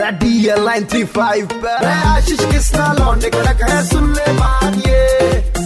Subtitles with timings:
[0.00, 4.15] Ready nine three five Ashish Kisna लौंडे कड़क है सुन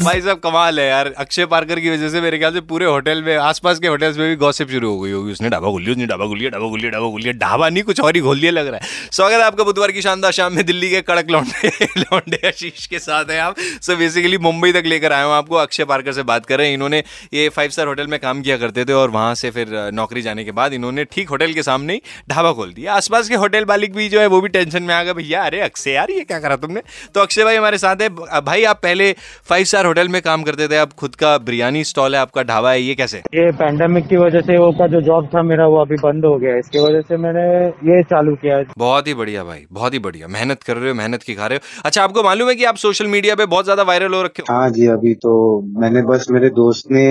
[0.00, 3.22] भाई साहब, कमाल है यार। अक्षय पार्कर की वजह से मेरे ख्याल से पूरे होटल
[3.22, 5.92] में, आसपास के होटल्स में भी गॉसिप शुरू हो गई होगी। उसने ढाबा खोल लिया,
[5.92, 8.20] उसने ढाबा खोल लिया, ढाबा खोल लिया, ढाबा खोल लिया। ढाबा नहीं, कुछ और ही
[8.20, 11.00] खोल लिया लग रहा है। स्वागत है आपका बुधवार की शानदार शाम में दिल्ली के
[11.00, 11.68] कड़क लौंडे
[11.98, 15.84] लौंडे आशीष के साथ है आप सो बेसिकली मुंबई तक लेकर आए हूँ आपको। अक्षय
[15.84, 17.02] पार्कर से बात कर रहे हैं। इन्होंने
[17.34, 20.44] ये फाइव स्टार होटल में काम किया करते थे और वहाँ से फिर नौकरी जाने
[20.44, 23.94] के बाद इन्होंने ठीक होटल के सामने ही ढाबा खोल दिया। आसपास के होटल मालिक
[23.94, 26.40] भी जो है वो भी टेंशन में आ गए, भैया, अरे अक्षय, यार, ये क्या
[26.40, 26.82] करा तुमने?
[27.14, 28.08] तो अक्षय भाई हमारे साथ है।
[28.40, 32.14] भाई, आप पहले फाइव स्टार होटल में काम करते थे अब खुद का बिरयानी स्टॉल
[32.14, 33.18] है आपका ढाबा है ये कैसे?
[33.34, 36.36] ये पैंडेमिक की वजह से वो का जो जॉब था मेरा वो अभी बंद हो
[36.38, 37.42] गया इसकी वजह से मैंने
[37.88, 40.94] ये चालू किया है। बहुत ही बढ़िया भाई बहुत ही बढ़िया। मेहनत कर रहे हो
[40.96, 43.64] मेहनत की खा रहे हो। अच्छा आपको मालूम है कि आप सोशल मीडिया पे बहुत
[43.64, 44.70] ज़्यादा वायरल हो रखे हाँ?
[44.70, 45.32] जी अभी तो
[45.80, 47.04] मैंने बस मेरे दोस्त ने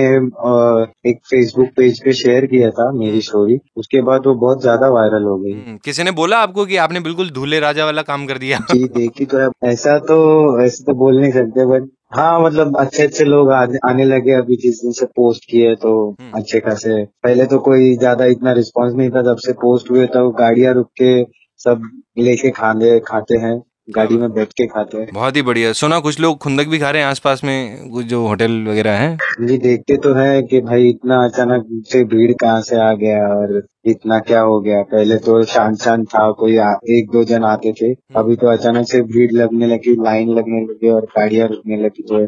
[1.10, 5.24] एक फेसबुक पेज पे शेयर किया था मेरी स्टोरी उसके बाद वो बहुत ज़्यादा वायरल
[5.24, 8.38] हो गई। हम्म, किसी ने बोला आपको कि आपने बिल्कुल दूल्हे राजा वाला काम कर
[8.38, 8.58] दिया?
[8.72, 10.18] जी देखी तो ऐसा तो
[10.64, 14.56] ऐसे तो बोल नहीं सकते बट हाँ मतलब अच्छे अच्छे लोग आने, आने लगे अभी
[14.56, 18.94] जिस दिन से पोस्ट किए तो हम्म। अच्छे खासे पहले तो कोई ज़्यादा इतना रिस्पांस
[18.94, 21.12] नहीं था जब से पोस्ट हुए तो गाड़ियाँ रुक के
[21.60, 21.82] सब
[22.18, 23.56] लेके खाने खाते हैं
[23.90, 26.90] गाड़ी में बैठ के खाते हैं। बहुत ही बढ़िया। सुना कुछ लोग खुंदक भी खा
[26.90, 29.16] रहे हैं आसपास में कुछ जो होटल वगैरह हैं?
[29.40, 33.62] जी देखते तो है कि भाई इतना अचानक से भीड़ कहाँ से आ गया और
[33.86, 37.72] इतना क्या हो गया। पहले तो शांत शांत था कोई आ, एक दो जन आते
[37.72, 42.02] थे। अभी तो अचानक से भीड़ लगने लगी लाइन लगने लगी और गाड़ियाँ रुकने लगी
[42.02, 42.22] तो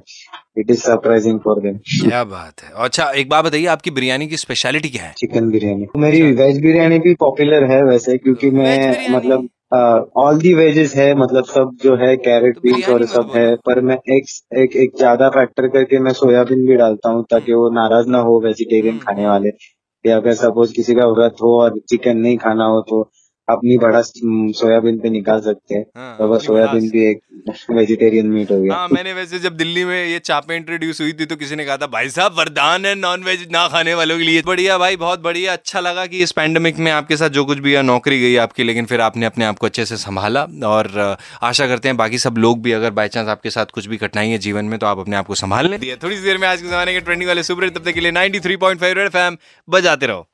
[0.61, 4.37] it is surprising for them क्या बात है। अच्छा एक बात बताइए आपकी बिरयानी की
[4.37, 5.13] स्पेशलिटी क्या है?
[5.19, 10.95] चिकन बिरयानी। मेरी वेज बिरयानी भी पॉपुलर है वैसे क्योंकि मैं मतलब ऑल दी वेजेस
[10.97, 14.25] है मतलब सब जो है कैरेट तो बीन्स और सब है पर मैं एक
[14.59, 18.39] एक एक ज़्यादा फैक्टर करके मैं सोयाबीन भी डालता हूँ ताकि वो नाराज़ ना हो
[18.45, 19.51] वेजिटेरियन हम्म। खाने वाले
[20.05, 23.03] या अगर सपोज़ किसी का व्रत हो और चिकन नहीं खाना हो तो
[23.49, 27.21] अपनी बड़ा सोयाबीन पे निकाल सकते हैं। हाँ, तो बस सोयाबीन भी एक
[27.71, 31.25] वेजिटेरियन मीट हो गया। हाँ मैंने वैसे जब दिल्ली में ये चापें इंट्रोड्यूस हुई थी
[31.25, 34.25] तो किसी ने कहा था भाई साहब वरदान है नॉन वेज ना खाने वालों के
[34.25, 37.59] लिए। बढ़िया भाई बहुत बढ़िया। अच्छा लगा कि इस पैंडमिक में आपके साथ जो कुछ
[37.59, 41.17] भी है नौकरी गई आपकी लेकिन फिर आपने अपने आप को अच्छे से संभाला। और
[41.43, 44.29] आशा करते हैं बाकी सब लोग भी अगर बाई चांस आपके साथ कुछ भी कठिनाई
[44.29, 46.69] है जीवन में तो आप अपने आप को संभाल लें। थोड़ी देर में आज के
[46.69, 49.37] जमाने के ट्रेंडिंग वाले सुपर तब तक के लिए 93.5 रेड एफएम
[49.69, 50.27] बजाते रहो।